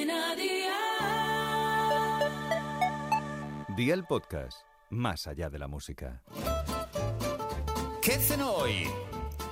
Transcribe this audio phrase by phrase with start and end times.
[0.00, 0.70] Cadena Dial.
[3.76, 6.22] Día el podcast, más allá de la música.
[8.00, 8.88] ¿Qué cenó hoy?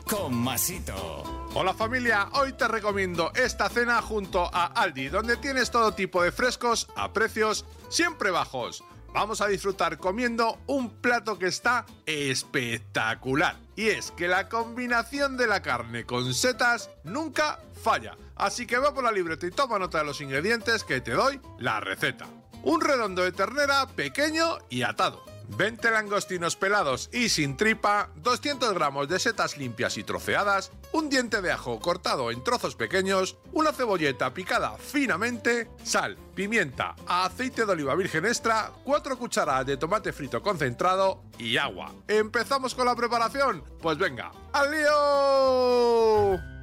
[0.09, 1.23] Con Masito.
[1.55, 6.33] Hola familia, hoy te recomiendo esta cena junto a Aldi, donde tienes todo tipo de
[6.33, 8.83] frescos a precios siempre bajos.
[9.13, 13.57] Vamos a disfrutar comiendo un plato que está espectacular.
[13.75, 18.17] Y es que la combinación de la carne con setas nunca falla.
[18.37, 21.41] Así que va por la libreta y toma nota de los ingredientes que te doy
[21.59, 22.27] la receta.
[22.63, 25.25] Un redondo de ternera pequeño y atado.
[25.49, 31.41] 20 langostinos pelados y sin tripa, 200 gramos de setas limpias y troceadas, un diente
[31.43, 37.95] de ajo cortado en trozos pequeños, una cebolleta picada finamente, sal, pimienta, aceite de oliva
[37.95, 41.93] virgen extra, 4 cucharadas de tomate frito concentrado y agua.
[42.07, 43.65] ¿Empezamos con la preparación?
[43.81, 46.58] Pues venga, ¡al lío!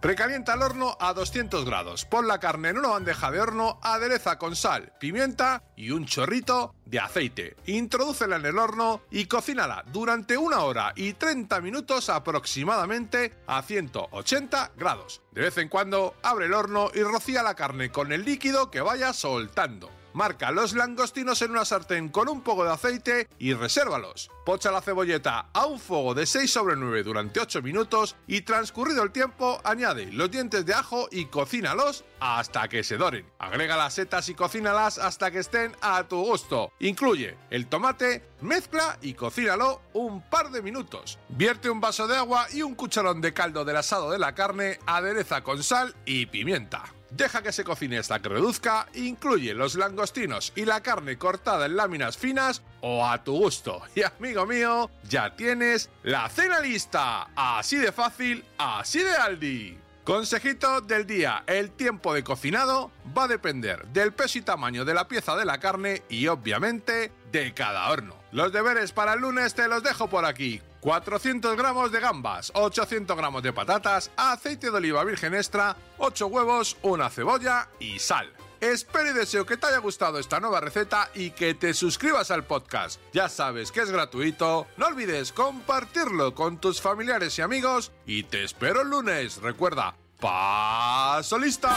[0.00, 2.04] Precalienta el horno a 200 grados.
[2.04, 6.76] Pon la carne en una bandeja de horno, adereza con sal, pimienta y un chorrito
[6.84, 7.56] de aceite.
[7.66, 14.72] Introdúcela en el horno y cocínala durante una hora y 30 minutos aproximadamente a 180
[14.76, 15.20] grados.
[15.32, 18.80] De vez en cuando abre el horno y rocía la carne con el líquido que
[18.80, 19.97] vaya soltando.
[20.12, 24.30] Marca los langostinos en una sartén con un poco de aceite y resérvalos.
[24.44, 29.02] Pocha la cebolleta a un fuego de 6 sobre 9 durante 8 minutos y transcurrido
[29.02, 33.26] el tiempo añade los dientes de ajo y cocínalos hasta que se doren.
[33.38, 36.72] Agrega las setas y cocínalas hasta que estén a tu gusto.
[36.80, 41.18] Incluye el tomate, mezcla y cocínalo un par de minutos.
[41.28, 44.78] Vierte un vaso de agua y un cucharón de caldo del asado de la carne,
[44.86, 46.97] adereza con sal y pimienta.
[47.10, 51.76] Deja que se cocine hasta que reduzca, incluye los langostinos y la carne cortada en
[51.76, 53.82] láminas finas o a tu gusto.
[53.94, 57.28] Y amigo mío, ya tienes la cena lista.
[57.34, 59.78] Así de fácil, así de Aldi.
[60.04, 64.94] Consejito del día, el tiempo de cocinado va a depender del peso y tamaño de
[64.94, 68.14] la pieza de la carne y obviamente de cada horno.
[68.32, 70.62] Los deberes para el lunes te los dejo por aquí.
[70.80, 76.76] 400 gramos de gambas, 800 gramos de patatas, aceite de oliva virgen extra, 8 huevos,
[76.82, 78.32] una cebolla y sal.
[78.60, 82.44] Espero y deseo que te haya gustado esta nueva receta y que te suscribas al
[82.44, 83.00] podcast.
[83.12, 88.42] Ya sabes que es gratuito, no olvides compartirlo con tus familiares y amigos y te
[88.42, 89.40] espero el lunes.
[89.40, 91.76] Recuerda, paso lista.